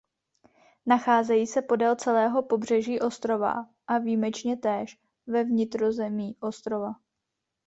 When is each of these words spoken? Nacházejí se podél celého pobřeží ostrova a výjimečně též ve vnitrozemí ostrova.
Nacházejí 0.85 1.47
se 1.47 1.61
podél 1.61 1.95
celého 1.95 2.43
pobřeží 2.43 2.99
ostrova 2.99 3.69
a 3.87 3.97
výjimečně 3.97 4.57
též 4.57 4.99
ve 5.27 5.43
vnitrozemí 5.43 6.35
ostrova. 6.39 6.93